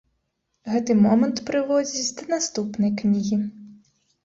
[0.71, 3.41] Гэты момант прыводзіць да наступнай кнігі.